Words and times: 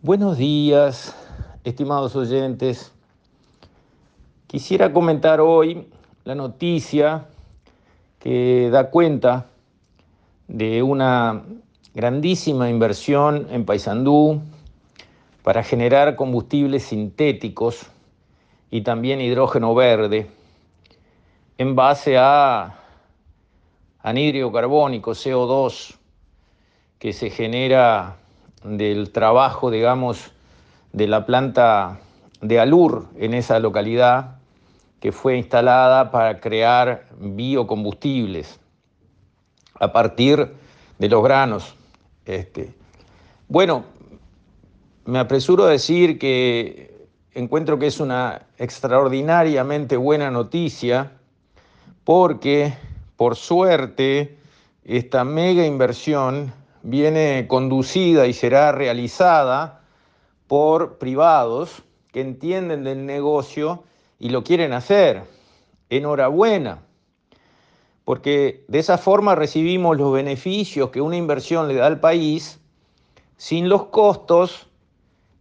Buenos 0.00 0.38
días, 0.38 1.12
estimados 1.64 2.14
oyentes. 2.14 2.92
Quisiera 4.46 4.92
comentar 4.92 5.40
hoy 5.40 5.88
la 6.22 6.36
noticia 6.36 7.26
que 8.20 8.70
da 8.70 8.90
cuenta 8.90 9.46
de 10.46 10.84
una 10.84 11.42
grandísima 11.94 12.70
inversión 12.70 13.48
en 13.50 13.64
Paysandú 13.64 14.40
para 15.42 15.64
generar 15.64 16.14
combustibles 16.14 16.84
sintéticos 16.84 17.84
y 18.70 18.82
también 18.82 19.20
hidrógeno 19.20 19.74
verde 19.74 20.30
en 21.58 21.74
base 21.74 22.16
a 22.16 22.78
anhídrido 24.00 24.52
carbónico, 24.52 25.10
CO2, 25.10 25.96
que 27.00 27.12
se 27.12 27.30
genera 27.30 28.16
del 28.64 29.10
trabajo, 29.12 29.70
digamos, 29.70 30.32
de 30.92 31.06
la 31.06 31.26
planta 31.26 32.00
de 32.40 32.60
Alur 32.60 33.06
en 33.16 33.34
esa 33.34 33.58
localidad 33.58 34.36
que 35.00 35.12
fue 35.12 35.36
instalada 35.36 36.10
para 36.10 36.40
crear 36.40 37.06
biocombustibles 37.20 38.58
a 39.78 39.92
partir 39.92 40.54
de 40.98 41.08
los 41.08 41.22
granos. 41.22 41.74
Este. 42.24 42.74
Bueno, 43.48 43.84
me 45.04 45.18
apresuro 45.18 45.64
a 45.64 45.70
decir 45.70 46.18
que 46.18 47.06
encuentro 47.34 47.78
que 47.78 47.86
es 47.86 48.00
una 48.00 48.42
extraordinariamente 48.58 49.96
buena 49.96 50.30
noticia 50.30 51.12
porque, 52.04 52.74
por 53.16 53.36
suerte, 53.36 54.38
esta 54.84 55.24
mega 55.24 55.64
inversión 55.64 56.52
viene 56.82 57.46
conducida 57.48 58.26
y 58.26 58.32
será 58.32 58.72
realizada 58.72 59.82
por 60.46 60.98
privados 60.98 61.82
que 62.12 62.20
entienden 62.20 62.84
del 62.84 63.06
negocio 63.06 63.84
y 64.18 64.30
lo 64.30 64.44
quieren 64.44 64.72
hacer. 64.72 65.24
Enhorabuena, 65.90 66.82
porque 68.04 68.64
de 68.68 68.78
esa 68.78 68.98
forma 68.98 69.34
recibimos 69.34 69.96
los 69.96 70.12
beneficios 70.12 70.90
que 70.90 71.00
una 71.00 71.16
inversión 71.16 71.68
le 71.68 71.74
da 71.74 71.86
al 71.86 72.00
país 72.00 72.60
sin 73.36 73.68
los 73.68 73.86
costos 73.86 74.66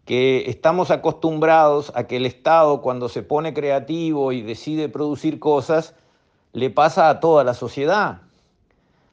que 0.06 0.50
estamos 0.50 0.90
acostumbrados 0.90 1.92
a 1.96 2.08
que 2.08 2.16
el 2.16 2.26
Estado 2.26 2.82
cuando 2.82 3.10
se 3.10 3.24
pone 3.24 3.54
creativo 3.54 4.32
y 4.32 4.42
decide 4.42 4.88
producir 4.88 5.40
cosas, 5.40 5.96
le 6.54 6.70
pasa 6.70 7.10
a 7.10 7.20
toda 7.20 7.44
la 7.44 7.54
sociedad 7.54 8.27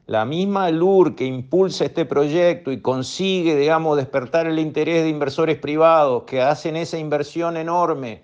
la 0.06 0.26
misma 0.26 0.70
LUR 0.70 1.14
que 1.14 1.24
impulsa 1.24 1.86
este 1.86 2.04
proyecto 2.04 2.70
y 2.70 2.80
consigue, 2.80 3.56
digamos, 3.56 3.96
despertar 3.96 4.46
el 4.46 4.58
interés 4.58 5.02
de 5.02 5.08
inversores 5.08 5.58
privados 5.58 6.24
que 6.24 6.42
hacen 6.42 6.76
esa 6.76 6.98
inversión 6.98 7.56
enorme 7.56 8.22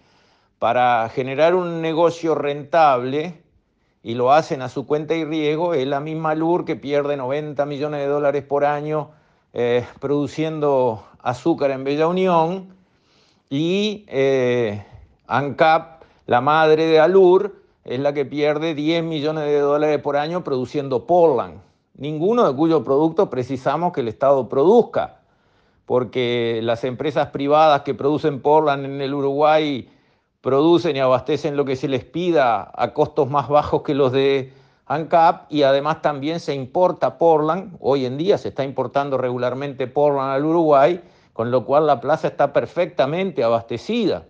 para 0.59 1.09
generar 1.09 1.55
un 1.55 1.81
negocio 1.81 2.35
rentable 2.35 3.43
y 4.03 4.15
lo 4.15 4.33
hacen 4.33 4.61
a 4.61 4.69
su 4.69 4.87
cuenta 4.87 5.15
y 5.15 5.25
riesgo, 5.25 5.73
es 5.73 5.87
la 5.87 6.01
misma 6.01 6.35
LUR 6.35 6.65
que 6.65 6.77
pierde 6.77 7.17
90 7.17 7.65
millones 7.65 8.01
de 8.01 8.07
dólares 8.07 8.45
por 8.45 8.65
año 8.65 9.11
eh, 9.55 9.87
produciendo 10.01 11.05
azúcar 11.23 11.71
en 11.71 11.85
Bella 11.85 12.09
Unión 12.09 12.75
y 13.49 14.05
eh, 14.09 14.85
ANCAP, 15.27 16.03
la 16.27 16.41
madre 16.41 16.87
de 16.87 17.01
Alur, 17.01 17.57
es 17.85 17.99
la 17.99 18.13
que 18.13 18.25
pierde 18.25 18.75
10 18.75 19.03
millones 19.03 19.45
de 19.45 19.59
dólares 19.59 19.99
por 20.01 20.17
año 20.17 20.45
produciendo 20.45 21.07
Portland 21.07 21.70
ninguno 22.01 22.49
de 22.49 22.57
cuyos 22.57 22.83
productos 22.83 23.29
precisamos 23.29 23.93
que 23.93 24.01
el 24.01 24.09
Estado 24.09 24.49
produzca, 24.49 25.21
porque 25.87 26.61
las 26.63 26.83
empresas 26.83 27.29
privadas 27.29 27.83
que 27.83 27.95
producen 27.95 28.41
Portland 28.41 28.87
en 28.87 29.01
el 29.01 29.15
Uruguay 29.15 29.89
producen 30.41 30.97
y 30.97 31.01
abastecen 31.01 31.57
lo 31.57 31.67
que 31.67 31.77
se 31.77 31.89
les 31.89 32.05
pida 32.05 32.73
a 32.75 32.95
costos 32.95 33.29
más 33.29 33.49
bajos 33.49 33.83
que 33.83 33.95
los 33.95 34.11
de 34.13 34.53
ANCAP 34.87 35.53
y 35.53 35.63
además 35.63 36.01
también 36.01 36.41
se 36.41 36.55
importa 36.55 37.19
Portland, 37.19 37.77
hoy 37.81 38.07
en 38.07 38.17
día 38.17 38.39
se 38.39 38.49
está 38.49 38.65
importando 38.65 39.19
regularmente 39.19 39.87
Portland 39.87 40.33
al 40.33 40.47
Uruguay, 40.47 41.03
con 41.35 41.51
lo 41.51 41.67
cual 41.67 41.87
la 41.87 42.01
plaza 42.01 42.29
está 42.29 42.55
perfectamente 42.55 43.45
abastecida. 43.45 44.25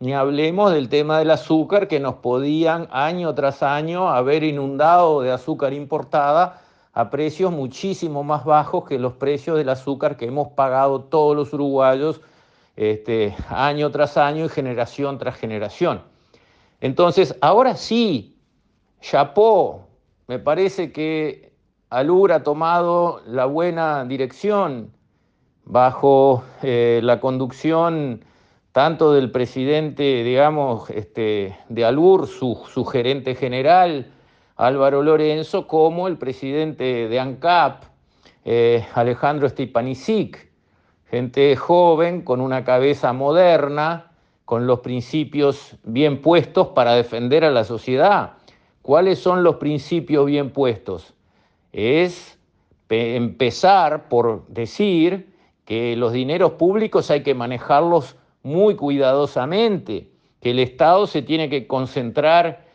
Ni 0.00 0.12
hablemos 0.12 0.70
del 0.72 0.90
tema 0.90 1.18
del 1.18 1.30
azúcar 1.30 1.88
que 1.88 1.98
nos 1.98 2.16
podían 2.16 2.88
año 2.90 3.34
tras 3.34 3.62
año 3.62 4.10
haber 4.10 4.44
inundado 4.44 5.22
de 5.22 5.32
azúcar 5.32 5.72
importada 5.72 6.60
a 6.96 7.10
precios 7.10 7.52
muchísimo 7.52 8.24
más 8.24 8.46
bajos 8.46 8.86
que 8.86 8.98
los 8.98 9.12
precios 9.12 9.58
del 9.58 9.68
azúcar 9.68 10.16
que 10.16 10.24
hemos 10.24 10.48
pagado 10.48 11.02
todos 11.02 11.36
los 11.36 11.52
uruguayos 11.52 12.22
este, 12.74 13.36
año 13.50 13.90
tras 13.90 14.16
año 14.16 14.46
y 14.46 14.48
generación 14.48 15.18
tras 15.18 15.36
generación. 15.36 16.00
Entonces, 16.80 17.36
ahora 17.42 17.76
sí, 17.76 18.38
chapó, 19.02 19.88
me 20.26 20.38
parece 20.38 20.90
que 20.90 21.52
Alur 21.90 22.32
ha 22.32 22.42
tomado 22.42 23.20
la 23.26 23.44
buena 23.44 24.06
dirección 24.06 24.90
bajo 25.66 26.44
eh, 26.62 27.00
la 27.02 27.20
conducción 27.20 28.24
tanto 28.72 29.12
del 29.12 29.30
presidente, 29.30 30.24
digamos, 30.24 30.88
este, 30.88 31.58
de 31.68 31.84
Alur, 31.84 32.26
su, 32.26 32.58
su 32.72 32.86
gerente 32.86 33.34
general, 33.34 34.14
Álvaro 34.56 35.02
Lorenzo 35.02 35.66
como 35.66 36.08
el 36.08 36.16
presidente 36.16 37.08
de 37.08 37.20
ANCAP, 37.20 37.84
eh, 38.44 38.86
Alejandro 38.94 39.48
Stepanisic, 39.48 40.48
gente 41.10 41.54
joven 41.56 42.22
con 42.22 42.40
una 42.40 42.64
cabeza 42.64 43.12
moderna, 43.12 44.12
con 44.44 44.66
los 44.66 44.80
principios 44.80 45.76
bien 45.84 46.22
puestos 46.22 46.68
para 46.68 46.94
defender 46.94 47.44
a 47.44 47.50
la 47.50 47.64
sociedad. 47.64 48.34
¿Cuáles 48.80 49.18
son 49.18 49.42
los 49.42 49.56
principios 49.56 50.26
bien 50.26 50.50
puestos? 50.50 51.14
Es 51.72 52.38
empezar 52.88 54.08
por 54.08 54.46
decir 54.46 55.34
que 55.64 55.96
los 55.96 56.12
dineros 56.12 56.52
públicos 56.52 57.10
hay 57.10 57.22
que 57.22 57.34
manejarlos 57.34 58.16
muy 58.44 58.76
cuidadosamente, 58.76 60.08
que 60.40 60.52
el 60.52 60.60
Estado 60.60 61.08
se 61.08 61.22
tiene 61.22 61.50
que 61.50 61.66
concentrar 61.66 62.65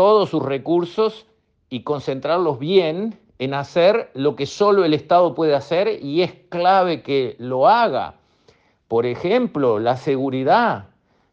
todos 0.00 0.30
sus 0.30 0.42
recursos 0.42 1.26
y 1.68 1.82
concentrarlos 1.82 2.58
bien 2.58 3.18
en 3.38 3.52
hacer 3.52 4.10
lo 4.14 4.34
que 4.34 4.46
solo 4.46 4.86
el 4.86 4.94
Estado 4.94 5.34
puede 5.34 5.54
hacer 5.54 6.02
y 6.02 6.22
es 6.22 6.32
clave 6.48 7.02
que 7.02 7.36
lo 7.38 7.68
haga. 7.68 8.14
Por 8.88 9.04
ejemplo, 9.04 9.78
la 9.78 9.98
seguridad, 9.98 10.86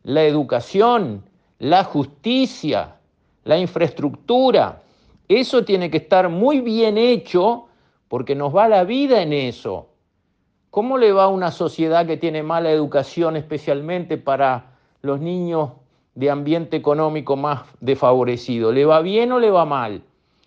la 0.04 0.26
educación, 0.26 1.24
la 1.60 1.86
justicia, 1.86 2.98
la 3.46 3.58
infraestructura. 3.58 4.82
Eso 5.30 5.64
tiene 5.64 5.90
que 5.90 6.00
estar 6.00 6.28
muy 6.28 6.60
bien 6.60 6.98
hecho 6.98 7.68
porque 8.10 8.36
nos 8.36 8.54
va 8.54 8.68
la 8.68 8.84
vida 8.84 9.22
en 9.22 9.32
eso. 9.32 9.88
¿Cómo 10.72 10.98
le 10.98 11.14
va 11.14 11.24
a 11.24 11.30
una 11.30 11.52
sociedad 11.52 12.06
que 12.06 12.18
tiene 12.18 12.44
mala 12.44 12.70
educación, 12.70 13.38
especialmente 13.38 14.18
para 14.18 14.76
los 15.02 15.22
niños 15.22 15.70
de 16.18 16.32
ambiente 16.32 16.76
económico 16.76 17.36
más 17.36 17.62
desfavorecido? 17.80 18.72
¿Le 18.72 18.86
va 18.86 19.02
bien 19.02 19.32
o 19.32 19.40
le 19.40 19.52
va 19.52 19.66
mal? 19.66 20.02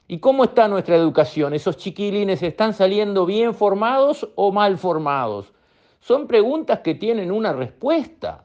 ¿Y 0.08 0.18
cómo 0.18 0.42
está 0.42 0.66
nuestra 0.66 0.96
educación? 0.96 1.54
¿Esos 1.54 1.76
chiquilines 1.76 2.42
están 2.42 2.74
saliendo 2.74 3.24
bien 3.24 3.54
formados 3.54 4.28
o 4.34 4.50
mal 4.50 4.78
formados? 4.78 5.52
Son 6.00 6.26
preguntas 6.26 6.80
que 6.80 6.96
tienen 6.96 7.30
una 7.30 7.52
respuesta. 7.52 8.42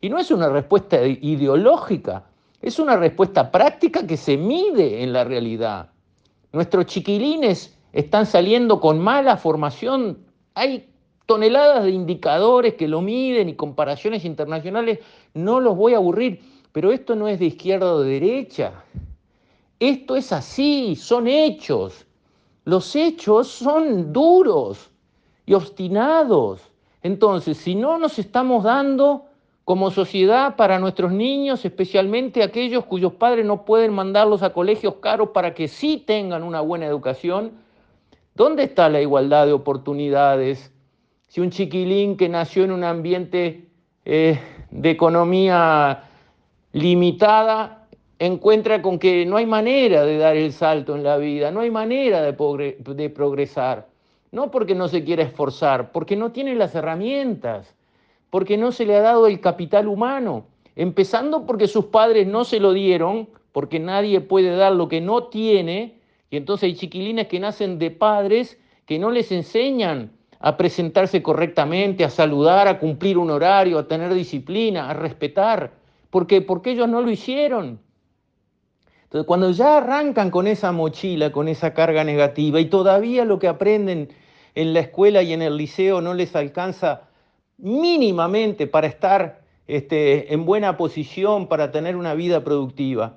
Y 0.00 0.08
no 0.08 0.20
es 0.20 0.30
una 0.30 0.48
respuesta 0.48 1.04
ideológica, 1.04 2.26
es 2.62 2.78
una 2.78 2.96
respuesta 2.96 3.50
práctica 3.50 4.06
que 4.06 4.16
se 4.16 4.36
mide 4.36 5.02
en 5.02 5.12
la 5.12 5.24
realidad. 5.24 5.90
Nuestros 6.52 6.86
chiquilines 6.86 7.76
están 7.92 8.24
saliendo 8.24 8.80
con 8.80 9.00
mala 9.00 9.36
formación. 9.36 10.18
Hay 10.54 10.88
toneladas 11.26 11.82
de 11.82 11.90
indicadores 11.90 12.74
que 12.74 12.86
lo 12.86 13.00
miden 13.00 13.48
y 13.48 13.54
comparaciones 13.54 14.24
internacionales. 14.24 15.00
No 15.34 15.58
los 15.58 15.76
voy 15.76 15.94
a 15.94 15.96
aburrir, 15.96 16.40
pero 16.72 16.92
esto 16.92 17.14
no 17.16 17.28
es 17.28 17.38
de 17.38 17.46
izquierda 17.46 17.92
o 17.94 18.00
de 18.00 18.20
derecha. 18.20 18.84
Esto 19.80 20.16
es 20.16 20.32
así, 20.32 20.96
son 20.96 21.28
hechos. 21.28 22.06
Los 22.64 22.94
hechos 22.96 23.48
son 23.48 24.12
duros 24.12 24.90
y 25.46 25.54
obstinados. 25.54 26.60
Entonces, 27.02 27.56
si 27.56 27.74
no 27.74 27.98
nos 27.98 28.18
estamos 28.18 28.64
dando 28.64 29.24
como 29.64 29.90
sociedad 29.90 30.56
para 30.56 30.78
nuestros 30.78 31.12
niños, 31.12 31.64
especialmente 31.64 32.42
aquellos 32.42 32.84
cuyos 32.86 33.12
padres 33.12 33.46
no 33.46 33.64
pueden 33.64 33.92
mandarlos 33.92 34.42
a 34.42 34.52
colegios 34.52 34.96
caros 34.96 35.30
para 35.30 35.54
que 35.54 35.68
sí 35.68 36.02
tengan 36.06 36.42
una 36.42 36.60
buena 36.60 36.86
educación, 36.86 37.52
¿dónde 38.34 38.64
está 38.64 38.88
la 38.88 39.00
igualdad 39.00 39.46
de 39.46 39.52
oportunidades? 39.52 40.72
Si 41.28 41.40
un 41.40 41.50
chiquilín 41.50 42.16
que 42.16 42.28
nació 42.28 42.64
en 42.64 42.72
un 42.72 42.82
ambiente 42.82 43.68
eh, 44.04 44.40
de 44.70 44.90
economía 44.90 46.07
limitada 46.78 47.86
encuentra 48.18 48.82
con 48.82 48.98
que 48.98 49.24
no 49.26 49.36
hay 49.36 49.46
manera 49.46 50.04
de 50.04 50.18
dar 50.18 50.36
el 50.36 50.52
salto 50.52 50.96
en 50.96 51.04
la 51.04 51.16
vida, 51.16 51.50
no 51.50 51.60
hay 51.60 51.70
manera 51.70 52.22
de, 52.22 53.10
progresar. 53.10 53.88
No 54.30 54.50
porque 54.50 54.74
no 54.74 54.88
se 54.88 55.04
quiera 55.04 55.22
esforzar, 55.22 55.92
porque 55.92 56.16
no 56.16 56.32
tiene 56.32 56.54
las 56.54 56.74
herramientas. 56.74 57.74
porque 58.30 58.58
no 58.58 58.72
se 58.72 58.84
le 58.84 58.94
ha 58.94 59.00
dado 59.00 59.26
el 59.26 59.40
capital 59.40 59.88
humano, 59.88 60.44
empezando 60.76 61.46
porque 61.46 61.66
sus 61.66 61.86
padres 61.86 62.26
no 62.26 62.44
se 62.44 62.60
lo 62.60 62.74
dieron, 62.74 63.26
porque 63.52 63.80
nadie 63.80 64.20
puede 64.20 64.54
dar 64.54 64.74
lo 64.74 64.86
que 64.88 65.00
no 65.00 65.28
tiene, 65.28 65.94
y 66.28 66.36
entonces 66.36 66.64
hay 66.64 66.74
chiquilines 66.74 67.26
que 67.28 67.40
nacen 67.40 67.78
de 67.78 67.90
padres 67.90 68.58
que 68.84 68.98
no 68.98 69.10
les 69.10 69.32
enseñan 69.32 70.12
a 70.40 70.58
presentarse 70.58 71.22
correctamente, 71.22 72.04
a 72.04 72.10
saludar, 72.10 72.68
a 72.68 72.78
cumplir 72.78 73.16
un 73.16 73.30
horario, 73.30 73.78
a 73.78 73.88
tener 73.88 74.12
disciplina, 74.12 74.90
a 74.90 74.92
respetar. 74.94 75.72
¿Por 76.10 76.26
qué? 76.26 76.40
Porque 76.40 76.70
ellos 76.70 76.88
no 76.88 77.00
lo 77.02 77.10
hicieron. 77.10 77.80
Entonces, 79.04 79.26
cuando 79.26 79.50
ya 79.50 79.78
arrancan 79.78 80.30
con 80.30 80.46
esa 80.46 80.72
mochila, 80.72 81.32
con 81.32 81.48
esa 81.48 81.72
carga 81.72 82.04
negativa, 82.04 82.60
y 82.60 82.66
todavía 82.66 83.24
lo 83.24 83.38
que 83.38 83.48
aprenden 83.48 84.10
en 84.54 84.74
la 84.74 84.80
escuela 84.80 85.22
y 85.22 85.32
en 85.32 85.42
el 85.42 85.56
liceo 85.56 86.00
no 86.00 86.14
les 86.14 86.36
alcanza 86.36 87.08
mínimamente 87.56 88.66
para 88.66 88.86
estar 88.86 89.42
este, 89.66 90.32
en 90.32 90.44
buena 90.44 90.76
posición, 90.76 91.46
para 91.46 91.70
tener 91.70 91.96
una 91.96 92.14
vida 92.14 92.44
productiva, 92.44 93.16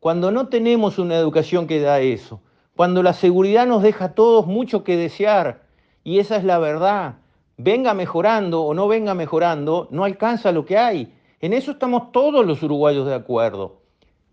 cuando 0.00 0.32
no 0.32 0.48
tenemos 0.48 0.98
una 0.98 1.16
educación 1.16 1.66
que 1.66 1.80
da 1.80 2.00
eso, 2.00 2.40
cuando 2.74 3.02
la 3.02 3.12
seguridad 3.12 3.66
nos 3.66 3.82
deja 3.82 4.06
a 4.06 4.14
todos 4.14 4.46
mucho 4.46 4.82
que 4.82 4.96
desear, 4.96 5.62
y 6.04 6.18
esa 6.18 6.36
es 6.36 6.44
la 6.44 6.58
verdad, 6.58 7.16
venga 7.56 7.94
mejorando 7.94 8.62
o 8.62 8.74
no 8.74 8.88
venga 8.88 9.14
mejorando, 9.14 9.88
no 9.90 10.04
alcanza 10.04 10.50
lo 10.52 10.64
que 10.64 10.78
hay. 10.78 11.12
En 11.42 11.52
eso 11.52 11.72
estamos 11.72 12.12
todos 12.12 12.46
los 12.46 12.62
uruguayos 12.62 13.04
de 13.04 13.14
acuerdo. 13.14 13.82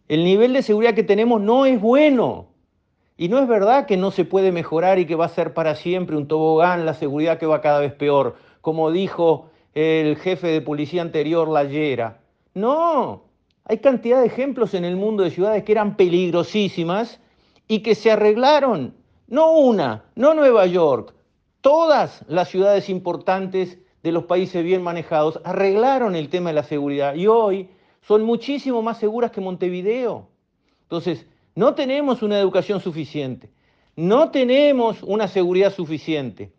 El 0.07 0.23
nivel 0.23 0.53
de 0.53 0.61
seguridad 0.61 0.94
que 0.94 1.03
tenemos 1.03 1.41
no 1.41 1.65
es 1.65 1.81
bueno. 1.81 2.50
Y 3.17 3.29
no 3.29 3.39
es 3.39 3.47
verdad 3.47 3.88
que 3.88 3.97
no 3.97 4.11
se 4.11 4.25
puede 4.25 4.51
mejorar 4.51 5.00
y 5.00 5.07
que 5.07 5.15
va 5.15 5.25
a 5.25 5.29
ser 5.29 5.56
para 5.56 5.75
siempre 5.75 6.15
un 6.15 6.27
tobogán 6.27 6.85
la 6.85 6.94
seguridad 6.94 7.39
que 7.39 7.47
va 7.47 7.61
cada 7.61 7.79
vez 7.79 7.94
peor, 7.94 8.35
como 8.61 8.91
dijo 8.91 9.50
el 9.73 10.17
jefe 10.17 10.47
de 10.50 10.61
policía 10.61 11.01
anterior, 11.01 11.50
Layera. 11.50 12.21
No, 12.53 13.23
hay 13.65 13.79
cantidad 13.79 14.21
de 14.21 14.27
ejemplos 14.27 14.75
en 14.75 14.85
el 14.85 14.95
mundo 14.95 15.23
de 15.23 15.31
ciudades 15.31 15.63
que 15.63 15.71
eran 15.71 15.97
peligrosísimas 15.97 17.19
y 17.67 17.79
que 17.79 17.95
se 17.95 18.11
arreglaron. 18.11 18.94
No 19.27 19.53
una, 19.53 20.06
no 20.15 20.35
Nueva 20.35 20.67
York, 20.67 21.15
todas 21.61 22.23
las 22.27 22.50
ciudades 22.50 22.88
importantes 22.88 23.79
de 24.04 24.12
los 24.12 24.25
países 24.25 24.63
bien 24.63 24.81
manejados 24.81 25.40
arreglaron 25.44 26.16
el 26.16 26.30
tema 26.30 26.50
de 26.50 26.56
la 26.56 26.63
seguridad 26.63 27.16
y 27.16 27.28
hoy 27.28 27.69
son 28.01 28.24
muchísimo 28.24 28.81
más 28.81 28.98
seguras 28.98 29.31
que 29.31 29.42
Montevideo. 29.42 30.28
Entonces, 30.84 31.25
no 31.56 31.75
tenemos 31.75 32.24
una 32.24 32.40
educación 32.40 32.80
suficiente, 32.80 33.50
no 33.96 34.31
tenemos 34.31 35.04
una 35.04 35.28
seguridad 35.28 35.74
suficiente. 35.74 36.51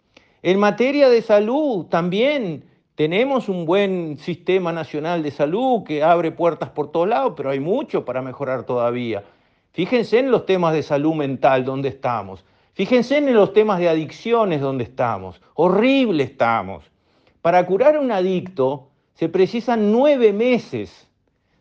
En 0.43 0.59
materia 0.59 1.09
de 1.09 1.23
salud 1.23 1.87
también 1.87 2.65
tenemos 2.95 3.49
un 3.49 3.65
buen 3.65 4.19
sistema 4.19 4.73
nacional 4.73 5.23
de 5.23 5.31
salud 5.31 5.85
que 5.85 6.03
abre 6.03 6.33
puertas 6.33 6.71
por 6.71 6.93
todos 6.93 7.09
lados, 7.09 7.33
pero 7.37 7.51
hay 7.51 7.61
mucho 7.61 8.05
para 8.05 8.21
mejorar 8.21 8.65
todavía. 8.65 9.25
Fíjense 9.73 10.19
en 10.19 10.31
los 10.31 10.45
temas 10.45 10.75
de 10.75 10.83
salud 10.83 11.15
mental 11.15 11.65
donde 11.65 11.89
estamos. 11.89 12.45
Fíjense 12.75 13.19
en 13.19 13.33
los 13.35 13.53
temas 13.53 13.79
de 13.79 13.89
adicciones 13.89 14.61
donde 14.61 14.85
estamos. 14.85 15.41
Horrible 15.55 16.25
estamos. 16.25 16.91
Para 17.43 17.65
curar 17.67 17.97
a 17.97 18.01
un 18.01 18.13
adicto 18.13 18.89
se 19.15 19.29
precisan 19.29 19.93
nueve 19.93 20.33
meses 20.33 21.09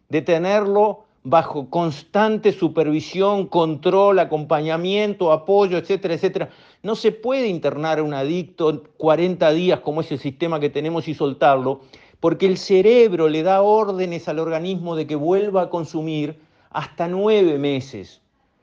de 0.10 0.22
tenerlo 0.22 1.06
bajo 1.24 1.70
constante 1.70 2.52
supervisión, 2.52 3.48
control, 3.48 4.20
acompañamiento, 4.20 5.32
apoyo, 5.32 5.78
etcétera, 5.78 6.16
etcétera. 6.16 6.50
No 6.82 6.96
se 6.96 7.12
puede 7.12 7.48
internar 7.48 8.00
a 8.00 8.04
un 8.04 8.14
adicto 8.14 8.84
40 8.98 9.52
días 9.52 9.80
como 9.82 10.02
es 10.02 10.12
el 10.12 10.20
sistema 10.20 10.60
que 10.60 10.70
tenemos 10.70 11.08
y 11.08 11.14
soltarlo, 11.14 11.82
porque 12.20 12.46
el 12.46 12.58
cerebro 12.58 13.30
le 13.30 13.44
da 13.44 13.62
órdenes 13.62 14.28
al 14.28 14.40
organismo 14.40 14.96
de 14.96 15.08
que 15.08 15.16
vuelva 15.16 15.64
a 15.64 15.70
consumir 15.70 16.40
hasta 16.70 17.08
nueve 17.08 17.58
meses. 17.58 18.22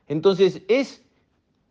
Entonces 0.08 0.62
es 0.68 1.02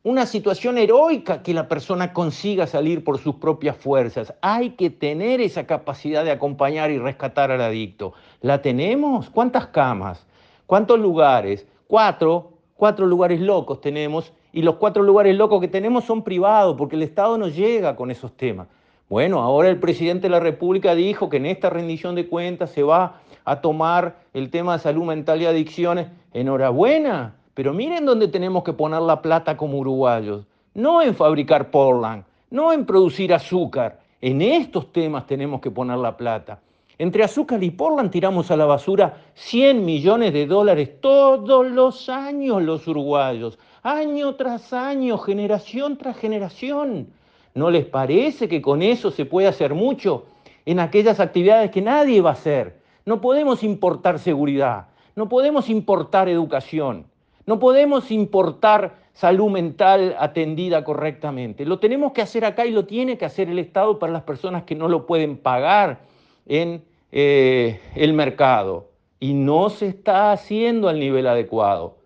una 0.05 0.27
situación 0.27 0.77
heroica 0.77 1.41
que 1.41 1.51
la 1.51 1.67
persona 1.67 2.13
consiga 2.13 2.67
salir 2.67 3.03
por 3.03 3.17
sus 3.17 3.37
propias 3.37 3.75
fuerzas. 3.75 4.35
Hay 4.39 4.69
que 4.71 4.91
tener 4.91 5.41
esa 5.41 5.65
capacidad 5.65 6.23
de 6.23 6.29
acompañar 6.29 6.91
y 6.91 6.99
rescatar 6.99 7.49
al 7.49 7.59
adicto. 7.59 8.13
¿La 8.41 8.61
tenemos? 8.61 9.31
¿Cuántas 9.31 9.65
camas? 9.65 10.27
¿Cuántos 10.67 10.99
lugares? 10.99 11.65
Cuatro, 11.87 12.51
cuatro 12.75 13.07
lugares 13.07 13.41
locos 13.41 13.81
tenemos 13.81 14.31
y 14.53 14.61
los 14.61 14.75
cuatro 14.75 15.01
lugares 15.01 15.35
locos 15.35 15.59
que 15.59 15.67
tenemos 15.67 16.03
son 16.03 16.23
privados 16.23 16.75
porque 16.77 16.97
el 16.97 17.01
Estado 17.01 17.39
no 17.39 17.47
llega 17.47 17.95
con 17.95 18.11
esos 18.11 18.31
temas. 18.37 18.67
Bueno, 19.09 19.41
ahora 19.41 19.69
el 19.69 19.79
presidente 19.79 20.27
de 20.27 20.29
la 20.29 20.39
República 20.39 20.93
dijo 20.93 21.29
que 21.29 21.37
en 21.37 21.47
esta 21.47 21.71
rendición 21.71 22.13
de 22.13 22.27
cuentas 22.27 22.69
se 22.69 22.83
va 22.83 23.21
a 23.43 23.59
tomar 23.59 24.17
el 24.35 24.51
tema 24.51 24.73
de 24.73 24.83
salud 24.83 25.05
mental 25.05 25.41
y 25.41 25.47
adicciones. 25.47 26.09
Enhorabuena, 26.31 27.33
pero 27.55 27.73
miren 27.73 28.05
dónde 28.05 28.27
tenemos 28.27 28.63
que 28.63 28.73
poner 28.73 29.01
la 29.01 29.21
plata 29.21 29.57
como 29.57 29.79
uruguayos. 29.79 30.45
No 30.73 31.01
en 31.01 31.15
fabricar 31.15 31.71
Portland, 31.71 32.25
no 32.51 32.73
en 32.73 32.85
producir 32.85 33.33
azúcar. 33.33 33.99
En 34.21 34.41
estos 34.41 34.91
temas 34.91 35.25
tenemos 35.25 35.61
que 35.61 35.71
poner 35.71 35.97
la 35.97 36.15
plata. 36.15 36.59
Entre 36.97 37.23
azúcar 37.23 37.63
y 37.63 37.71
Portland 37.71 38.11
tiramos 38.11 38.51
a 38.51 38.57
la 38.57 38.65
basura 38.65 39.17
100 39.35 39.85
millones 39.85 40.33
de 40.33 40.45
dólares 40.45 40.99
todos 40.99 41.65
los 41.65 42.09
años 42.09 42.61
los 42.61 42.87
uruguayos, 42.87 43.57
año 43.83 44.35
tras 44.35 44.73
año, 44.73 45.17
generación 45.17 45.97
tras 45.97 46.17
generación. 46.17 47.07
¿No 47.53 47.69
les 47.71 47.85
parece 47.85 48.49
que 48.49 48.61
con 48.61 48.81
eso 48.81 49.11
se 49.11 49.25
puede 49.25 49.47
hacer 49.47 49.73
mucho 49.73 50.25
en 50.65 50.79
aquellas 50.79 51.21
actividades 51.21 51.71
que 51.71 51.81
nadie 51.81 52.19
va 52.19 52.31
a 52.31 52.33
hacer? 52.33 52.81
No 53.05 53.21
podemos 53.21 53.63
importar 53.63 54.19
seguridad, 54.19 54.87
no 55.15 55.29
podemos 55.29 55.69
importar 55.69 56.27
educación. 56.27 57.05
No 57.45 57.59
podemos 57.59 58.11
importar 58.11 58.95
salud 59.13 59.49
mental 59.49 60.15
atendida 60.19 60.83
correctamente. 60.83 61.65
Lo 61.65 61.79
tenemos 61.79 62.11
que 62.11 62.21
hacer 62.21 62.43
acá 62.43 62.65
y 62.65 62.71
lo 62.71 62.85
tiene 62.85 63.17
que 63.17 63.25
hacer 63.25 63.49
el 63.49 63.59
Estado 63.59 63.99
para 63.99 64.11
las 64.11 64.23
personas 64.23 64.63
que 64.63 64.75
no 64.75 64.87
lo 64.87 65.05
pueden 65.05 65.37
pagar 65.37 66.01
en 66.45 66.83
eh, 67.11 67.79
el 67.95 68.13
mercado. 68.13 68.89
Y 69.19 69.33
no 69.33 69.69
se 69.69 69.87
está 69.87 70.31
haciendo 70.31 70.89
al 70.89 70.99
nivel 70.99 71.27
adecuado. 71.27 71.97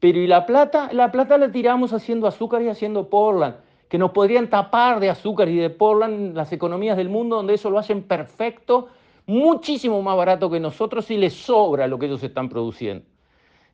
Pero 0.00 0.18
¿y 0.18 0.26
la 0.26 0.46
plata? 0.46 0.90
La 0.92 1.12
plata 1.12 1.38
la 1.38 1.50
tiramos 1.52 1.92
haciendo 1.92 2.26
azúcar 2.26 2.62
y 2.62 2.68
haciendo 2.68 3.08
Portland, 3.08 3.56
que 3.88 3.98
nos 3.98 4.12
podrían 4.12 4.48
tapar 4.48 5.00
de 5.00 5.10
azúcar 5.10 5.48
y 5.48 5.56
de 5.56 5.70
Portland 5.70 6.36
las 6.36 6.52
economías 6.52 6.96
del 6.96 7.08
mundo 7.08 7.36
donde 7.36 7.54
eso 7.54 7.70
lo 7.70 7.78
hacen 7.78 8.02
perfecto, 8.02 8.88
muchísimo 9.26 10.00
más 10.02 10.16
barato 10.16 10.50
que 10.50 10.60
nosotros 10.60 11.10
y 11.10 11.16
les 11.16 11.34
sobra 11.34 11.86
lo 11.86 11.98
que 11.98 12.06
ellos 12.06 12.22
están 12.22 12.48
produciendo. 12.48 13.04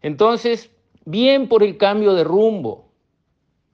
Entonces, 0.03 0.71
bien 1.05 1.49
por 1.49 1.63
el 1.63 1.77
cambio 1.77 2.15
de 2.15 2.25
rumbo. 2.25 2.87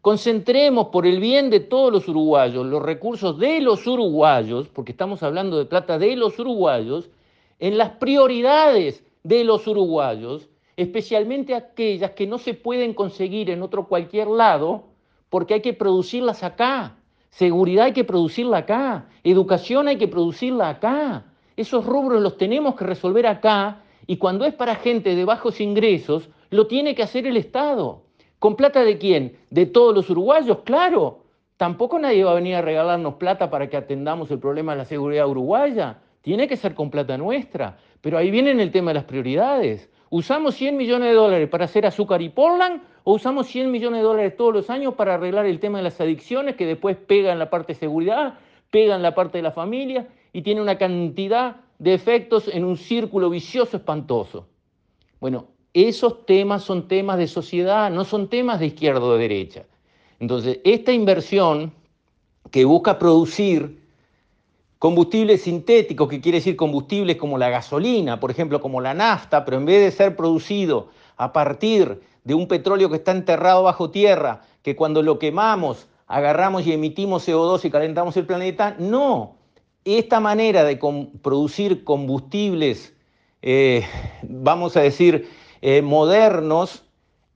Concentremos 0.01 0.87
por 0.89 1.07
el 1.07 1.21
bien 1.21 1.51
de 1.51 1.61
todos 1.61 1.93
los 1.93 2.09
uruguayos 2.09 2.65
los 2.65 2.83
recursos 2.83 3.39
de 3.39 3.61
los 3.61 3.87
uruguayos, 3.87 4.69
porque 4.69 4.93
estamos 4.93 5.23
hablando 5.23 5.59
de 5.59 5.67
plata 5.67 5.99
de 5.99 6.17
los 6.17 6.39
uruguayos, 6.39 7.11
en 7.59 7.77
las 7.77 7.91
prioridades 7.91 9.05
de 9.23 9.45
los 9.45 9.67
uruguayos, 9.67 10.49
especialmente 10.77 11.55
aquellas 11.55 12.13
que 12.13 12.27
no 12.27 12.39
se 12.39 12.55
pueden 12.55 12.95
conseguir 12.95 13.51
en 13.51 13.63
otro 13.63 13.87
cualquier 13.87 14.29
lado, 14.29 14.85
porque 15.29 15.55
hay 15.55 15.61
que 15.61 15.75
producirlas 15.75 16.43
acá. 16.43 16.97
Seguridad 17.29 17.85
hay 17.85 17.93
que 17.93 18.05
producirla 18.05 18.59
acá. 18.59 19.09
Educación 19.23 19.89
hay 19.89 19.99
que 19.99 20.09
producirla 20.09 20.71
acá. 20.71 21.27
Esos 21.57 21.85
rubros 21.85 22.23
los 22.23 22.39
tenemos 22.39 22.75
que 22.75 22.87
resolver 22.87 23.27
acá 23.27 23.83
y 24.07 24.17
cuando 24.17 24.45
es 24.45 24.55
para 24.55 24.75
gente 24.75 25.15
de 25.15 25.25
bajos 25.25 25.61
ingresos, 25.61 26.31
lo 26.50 26.66
tiene 26.66 26.95
que 26.95 27.02
hacer 27.02 27.26
el 27.26 27.37
Estado. 27.37 28.02
¿Con 28.38 28.57
plata 28.57 28.83
de 28.83 28.99
quién? 28.99 29.37
¿De 29.50 29.66
todos 29.66 29.95
los 29.95 30.11
uruguayos? 30.11 30.59
Claro. 30.64 31.25
Tampoco 31.57 31.99
nadie 31.99 32.25
va 32.25 32.33
a 32.33 32.35
venir 32.35 32.54
a 32.54 32.62
regalarnos 32.62 33.14
plata 33.14 33.50
para 33.50 33.69
que 33.69 33.76
atendamos 33.76 34.30
el 34.30 34.38
problema 34.38 34.73
de 34.73 34.78
la 34.78 34.85
seguridad 34.85 35.28
uruguaya. 35.28 35.99
Tiene 36.23 36.49
que 36.49 36.57
ser 36.57 36.75
con 36.75 36.90
plata 36.90 37.19
nuestra. 37.19 37.78
Pero 38.00 38.16
ahí 38.16 38.30
viene 38.30 38.50
el 38.50 38.73
tema 38.73 38.90
de 38.90 38.95
las 38.95 39.04
prioridades. 39.04 39.90
¿Usamos 40.09 40.54
100 40.54 40.76
millones 40.76 41.11
de 41.11 41.14
dólares 41.14 41.49
para 41.49 41.66
hacer 41.66 41.87
azúcar 41.87 42.23
y 42.23 42.30
Portland 42.30 42.83
o 43.04 43.12
usamos 43.14 43.47
100 43.47 43.71
millones 43.71 44.00
de 44.00 44.04
dólares 44.04 44.37
todos 44.37 44.52
los 44.52 44.71
años 44.71 44.95
para 44.95 45.14
arreglar 45.14 45.47
el 45.47 45.61
tema 45.61 45.78
de 45.78 45.85
las 45.85 46.00
adicciones 46.00 46.57
que 46.57 46.66
después 46.66 46.97
pegan 46.97 47.38
la 47.38 47.49
parte 47.49 47.75
de 47.75 47.78
seguridad, 47.78 48.38
pegan 48.71 49.02
la 49.02 49.14
parte 49.14 49.38
de 49.38 49.42
la 49.42 49.52
familia 49.52 50.09
y 50.33 50.42
tiene 50.42 50.62
una 50.62 50.78
cantidad 50.78 51.57
de 51.78 51.95
efectos 51.95 52.49
en 52.49 52.64
un 52.64 52.76
círculo 52.76 53.30
vicioso 53.30 53.76
espantoso? 53.76 54.49
Bueno, 55.21 55.49
esos 55.75 56.27
temas 56.27 56.62
son 56.62 56.89
temas 56.89 57.19
de 57.19 57.27
sociedad, 57.27 57.91
no 57.91 58.05
son 58.05 58.29
temas 58.29 58.61
de 58.61 58.67
izquierda 58.67 59.00
o 59.00 59.12
de 59.12 59.21
derecha. 59.21 59.65
Entonces, 60.19 60.59
esta 60.65 60.93
inversión 60.93 61.73
que 62.50 62.65
busca 62.65 62.99
producir 62.99 63.81
combustibles 64.79 65.43
sintéticos, 65.43 66.09
que 66.09 66.21
quiere 66.21 66.39
decir 66.39 66.57
combustibles 66.57 67.17
como 67.17 67.39
la 67.39 67.50
gasolina, 67.50 68.19
por 68.19 68.31
ejemplo, 68.31 68.61
como 68.61 68.81
la 68.81 68.95
nafta, 68.95 69.45
pero 69.45 69.59
en 69.59 69.67
vez 69.67 69.85
de 69.85 69.91
ser 69.91 70.17
producido 70.17 70.89
a 71.17 71.33
partir 71.33 72.00
de 72.25 72.35
un 72.35 72.49
petróleo 72.49 72.89
que 72.89 72.97
está 72.97 73.12
enterrado 73.12 73.62
bajo 73.62 73.91
tierra, 73.91 74.43
que 74.62 74.77
cuando 74.77 75.03
lo 75.03 75.19
quemamos 75.19 75.87
agarramos 76.07 76.67
y 76.67 76.73
emitimos 76.73 77.29
CO2 77.29 77.65
y 77.65 77.71
calentamos 77.71 78.17
el 78.17 78.27
planeta, 78.27 78.75
no. 78.79 79.37
esta 79.85 80.19
manera 80.19 80.65
de 80.65 80.79
producir 81.23 81.85
combustibles, 81.85 82.95
eh, 83.43 83.87
vamos 84.23 84.77
a 84.77 84.81
decir, 84.81 85.29
eh, 85.62 85.83
modernos, 85.83 86.83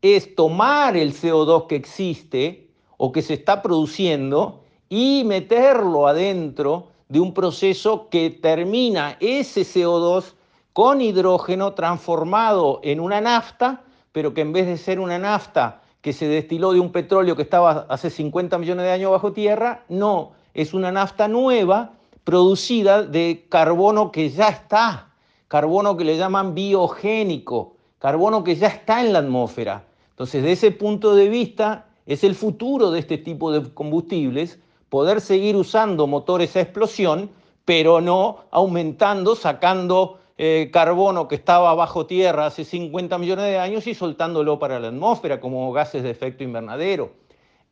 es 0.03 0.35
tomar 0.35 0.97
el 0.97 1.15
CO2 1.15 1.67
que 1.67 1.77
existe 1.77 2.69
o 2.97 3.13
que 3.13 3.23
se 3.23 3.35
está 3.35 3.63
produciendo 3.63 4.61
y 4.89 5.25
meterlo 5.25 6.07
adentro 6.07 6.89
de 7.09 7.21
un 7.21 7.33
proceso 7.33 8.09
que 8.09 8.31
termina 8.31 9.17
ese 9.21 9.63
CO2 9.63 10.35
con 10.73 11.01
hidrógeno 11.01 11.73
transformado 11.75 12.81
en 12.83 13.01
una 13.01 13.21
nafta, 13.21 13.83
pero 14.13 14.35
que 14.35 14.41
en 14.43 14.53
vez 14.53 14.67
de 14.67 14.77
ser 14.77 15.01
una 15.01 15.19
nafta 15.19 15.83
que 16.01 16.13
se 16.13 16.29
destiló 16.29 16.73
de 16.73 16.81
un 16.81 16.93
petróleo 16.93 17.37
que 17.37 17.43
estaba 17.43 17.87
hace 17.89 18.11
50 18.11 18.59
millones 18.59 18.85
de 18.85 18.93
años 18.93 19.11
bajo 19.11 19.33
tierra, 19.33 19.85
no, 19.89 20.33
es 20.53 20.75
una 20.75 20.93
nafta 20.93 21.29
nueva 21.29 21.93
producida 22.25 23.03
de 23.03 23.47
carbono 23.49 24.11
que 24.11 24.31
ya 24.31 24.49
está, 24.49 25.11
carbono 25.49 25.97
que 25.97 26.05
le 26.05 26.17
llaman 26.17 26.55
biogénico, 26.55 27.74
carbono 28.05 28.45
que 28.45 28.55
ya 28.55 28.67
está 28.67 29.01
en 29.01 29.15
la 29.15 29.21
atmósfera. 29.21 29.83
Entonces, 30.11 30.43
de 30.43 30.53
ese 30.53 30.71
punto 30.73 31.15
de 31.15 31.31
vista, 31.31 31.87
es 32.05 32.23
el 32.23 32.35
futuro 32.35 32.91
de 32.91 33.01
este 33.01 33.17
tipo 33.17 33.51
de 33.51 33.73
combustibles, 33.73 34.59
poder 34.91 35.23
seguir 35.23 35.57
usando 35.57 36.07
motores 36.07 36.55
a 36.55 36.61
explosión, 36.61 37.31
pero 37.65 38.03
no 38.03 38.41
aumentando, 38.51 39.35
sacando 39.35 40.19
eh, 40.37 40.69
carbono 40.71 41.29
que 41.29 41.37
estaba 41.37 41.73
bajo 41.73 42.05
tierra 42.05 42.45
hace 42.45 42.67
50 42.67 43.17
millones 43.17 43.47
de 43.47 43.59
años 43.59 43.87
y 43.87 43.95
soltándolo 43.95 44.59
para 44.59 44.79
la 44.79 44.89
atmósfera 44.89 45.41
como 45.41 45.73
gases 45.73 46.03
de 46.03 46.11
efecto 46.11 46.45
invernadero. 46.45 47.15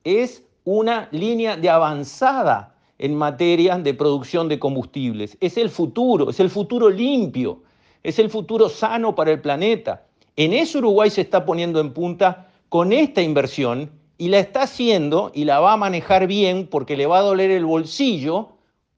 Es 0.03 0.45
una 0.65 1.11
línea 1.11 1.59
de 1.59 1.69
avanzada 1.69 2.75
en 2.97 3.15
materia 3.15 3.77
de 3.77 3.93
producción 3.93 4.49
de 4.49 4.59
combustibles. 4.59 5.37
Es 5.43 5.59
el 5.59 5.69
futuro, 5.69 6.31
es 6.31 6.41
el 6.41 6.49
futuro 6.49 6.89
limpio, 6.89 7.65
es 8.03 8.19
el 8.19 8.31
futuro 8.31 8.71
sano 8.71 9.15
para 9.15 9.31
el 9.31 9.43
planeta. 9.43 10.07
En 10.37 10.53
eso 10.53 10.79
Uruguay 10.79 11.11
se 11.11 11.21
está 11.21 11.45
poniendo 11.45 11.81
en 11.81 11.93
punta 11.93 12.49
con 12.69 12.93
esta 12.93 13.21
inversión 13.21 13.91
y 14.17 14.29
la 14.29 14.39
está 14.39 14.63
haciendo 14.63 15.31
y 15.35 15.45
la 15.45 15.61
va 15.61 15.75
a 15.75 15.77
manejar 15.77 16.27
bien 16.27 16.67
porque 16.67 16.97
le 16.97 17.07
va 17.07 17.19
a 17.19 17.23
doler 17.23 17.51
el 17.51 17.67
bolsillo 17.67 18.53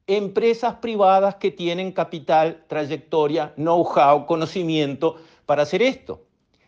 empresas 0.07 0.75
privadas 0.75 1.37
que 1.37 1.51
tienen 1.51 1.93
capital, 1.93 2.63
trayectoria, 2.69 3.53
know-how, 3.57 4.27
conocimiento 4.27 5.17
para 5.47 5.63
hacer 5.63 5.83
esto. 5.83 6.23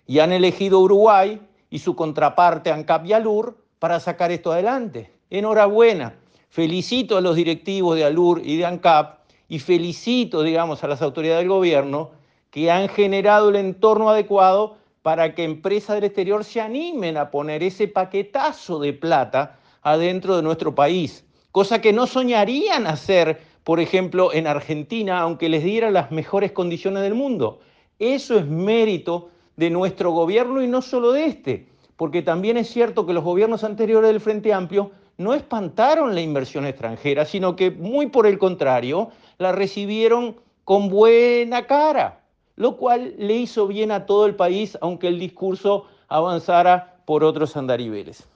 Y 0.06 0.20
han 0.20 0.32
elegido 0.32 0.80
Uruguay 0.80 1.40
y 1.70 1.78
su 1.78 1.94
contraparte 1.94 2.70
ANCAP 2.70 3.06
y 3.06 3.12
ALUR 3.12 3.56
para 3.78 4.00
sacar 4.00 4.32
esto 4.32 4.52
adelante. 4.52 5.12
Enhorabuena. 5.30 6.14
Felicito 6.48 7.18
a 7.18 7.20
los 7.20 7.36
directivos 7.36 7.96
de 7.96 8.04
ALUR 8.04 8.40
y 8.44 8.56
de 8.56 8.64
ANCAP 8.64 9.18
y 9.48 9.58
felicito, 9.58 10.42
digamos, 10.42 10.82
a 10.82 10.88
las 10.88 11.02
autoridades 11.02 11.40
del 11.40 11.50
gobierno 11.50 12.10
que 12.56 12.70
han 12.70 12.88
generado 12.88 13.50
el 13.50 13.56
entorno 13.56 14.08
adecuado 14.08 14.78
para 15.02 15.34
que 15.34 15.44
empresas 15.44 15.96
del 15.96 16.04
exterior 16.04 16.42
se 16.42 16.62
animen 16.62 17.18
a 17.18 17.30
poner 17.30 17.62
ese 17.62 17.86
paquetazo 17.86 18.78
de 18.78 18.94
plata 18.94 19.58
adentro 19.82 20.36
de 20.36 20.42
nuestro 20.42 20.74
país 20.74 21.26
cosa 21.56 21.80
que 21.80 21.94
no 21.94 22.06
soñarían 22.06 22.86
hacer, 22.86 23.40
por 23.64 23.80
ejemplo, 23.80 24.30
en 24.34 24.46
Argentina, 24.46 25.20
aunque 25.20 25.48
les 25.48 25.64
dieran 25.64 25.94
las 25.94 26.10
mejores 26.10 26.52
condiciones 26.52 27.02
del 27.02 27.14
mundo. 27.14 27.60
Eso 27.98 28.38
es 28.38 28.46
mérito 28.46 29.30
de 29.56 29.70
nuestro 29.70 30.10
gobierno 30.10 30.62
y 30.62 30.66
no 30.66 30.82
solo 30.82 31.12
de 31.12 31.24
este, 31.24 31.66
porque 31.96 32.20
también 32.20 32.58
es 32.58 32.68
cierto 32.68 33.06
que 33.06 33.14
los 33.14 33.24
gobiernos 33.24 33.64
anteriores 33.64 34.10
del 34.10 34.20
Frente 34.20 34.52
Amplio 34.52 34.90
no 35.16 35.32
espantaron 35.32 36.14
la 36.14 36.20
inversión 36.20 36.66
extranjera, 36.66 37.24
sino 37.24 37.56
que 37.56 37.70
muy 37.70 38.08
por 38.08 38.26
el 38.26 38.38
contrario, 38.38 39.08
la 39.38 39.52
recibieron 39.52 40.36
con 40.64 40.90
buena 40.90 41.66
cara, 41.66 42.20
lo 42.56 42.76
cual 42.76 43.14
le 43.18 43.34
hizo 43.34 43.66
bien 43.66 43.92
a 43.92 44.06
todo 44.06 44.26
el 44.26 44.34
país, 44.34 44.76
aunque 44.80 45.08
el 45.08 45.18
discurso 45.18 45.86
avanzara 46.08 46.96
por 47.04 47.22
otros 47.22 47.56
andariveles. 47.56 48.26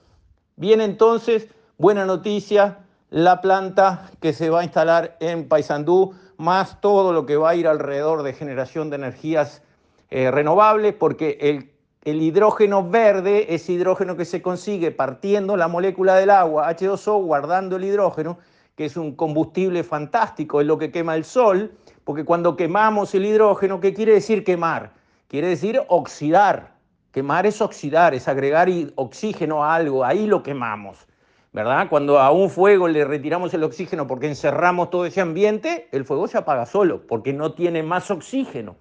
Bien, 0.55 0.79
entonces, 0.79 1.47
buena 1.77 2.05
noticia, 2.05 2.79
la 3.09 3.41
planta 3.41 4.11
que 4.21 4.31
se 4.31 4.49
va 4.49 4.61
a 4.61 4.63
instalar 4.63 5.17
en 5.19 5.47
Paysandú, 5.47 6.13
más 6.37 6.79
todo 6.81 7.13
lo 7.13 7.25
que 7.25 7.37
va 7.37 7.51
a 7.51 7.55
ir 7.55 7.67
alrededor 7.67 8.23
de 8.23 8.33
generación 8.33 8.89
de 8.89 8.95
energías 8.95 9.61
eh, 10.09 10.31
renovables, 10.31 10.93
porque 10.93 11.37
el, 11.41 11.71
el 12.03 12.21
hidrógeno 12.21 12.87
verde 12.87 13.53
es 13.53 13.69
hidrógeno 13.69 14.15
que 14.17 14.25
se 14.25 14.41
consigue 14.41 14.91
partiendo 14.91 15.57
la 15.57 15.67
molécula 15.67 16.15
del 16.15 16.29
agua, 16.29 16.69
H2O, 16.71 17.23
guardando 17.23 17.75
el 17.75 17.83
hidrógeno, 17.83 18.37
que 18.75 18.85
es 18.85 18.97
un 18.97 19.15
combustible 19.15 19.83
fantástico, 19.83 20.61
es 20.61 20.67
lo 20.67 20.77
que 20.77 20.91
quema 20.91 21.15
el 21.15 21.25
sol, 21.25 21.71
porque 22.03 22.25
cuando 22.25 22.55
quemamos 22.55 23.13
el 23.15 23.25
hidrógeno, 23.25 23.79
¿qué 23.79 23.93
quiere 23.93 24.13
decir 24.13 24.43
quemar? 24.43 24.91
Quiere 25.27 25.47
decir 25.47 25.81
oxidar. 25.87 26.73
Quemar 27.11 27.45
es 27.45 27.61
oxidar, 27.61 28.13
es 28.13 28.27
agregar 28.27 28.69
oxígeno 28.95 29.63
a 29.63 29.75
algo, 29.75 30.05
ahí 30.05 30.27
lo 30.27 30.43
quemamos. 30.43 31.07
¿verdad? 31.53 31.87
Cuando 31.89 32.19
a 32.19 32.31
un 32.31 32.49
fuego 32.49 32.87
le 32.87 33.03
retiramos 33.03 33.53
el 33.53 33.63
oxígeno 33.63 34.07
porque 34.07 34.27
encerramos 34.27 34.89
todo 34.89 35.05
ese 35.05 35.19
ambiente, 35.21 35.89
el 35.91 36.05
fuego 36.05 36.27
se 36.27 36.37
apaga 36.37 36.65
solo, 36.65 37.05
porque 37.05 37.33
no 37.33 37.53
tiene 37.53 37.83
más 37.83 38.09
oxígeno. 38.09 38.77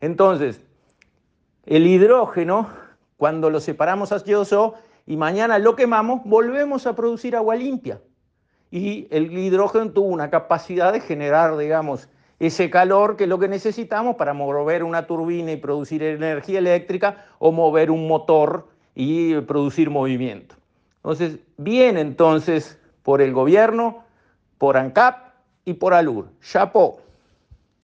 Entonces, 0.00 0.60
el 1.66 1.86
hidrógeno, 1.86 2.68
cuando 3.16 3.50
lo 3.50 3.60
separamos 3.60 4.12
a 4.12 4.16
H2O 4.16 4.74
y 5.06 5.16
mañana 5.16 5.58
lo 5.58 5.74
quemamos, 5.74 6.20
volvemos 6.24 6.86
a 6.86 6.94
producir 6.94 7.34
agua 7.34 7.56
limpia. 7.56 8.00
Y 8.70 9.08
el 9.10 9.36
hidrógeno 9.36 9.90
tuvo 9.90 10.06
una 10.06 10.30
capacidad 10.30 10.92
de 10.92 11.00
generar, 11.00 11.56
digamos, 11.56 12.08
ese 12.38 12.70
calor 12.70 13.16
que 13.16 13.24
es 13.24 13.30
lo 13.30 13.38
que 13.38 13.48
necesitamos 13.48 14.16
para 14.16 14.32
mover 14.32 14.82
una 14.84 15.06
turbina 15.06 15.52
y 15.52 15.56
producir 15.56 16.02
energía 16.02 16.58
eléctrica 16.58 17.26
o 17.38 17.52
mover 17.52 17.90
un 17.90 18.08
motor 18.08 18.68
y 18.94 19.34
producir 19.42 19.90
movimiento. 19.90 20.56
Entonces, 20.96 21.38
bien 21.56 21.98
entonces 21.98 22.78
por 23.02 23.20
el 23.20 23.32
gobierno, 23.32 24.04
por 24.58 24.76
ANCAP 24.76 25.32
y 25.64 25.74
por 25.74 25.94
ALUR. 25.94 26.28
Chapo. 26.40 27.03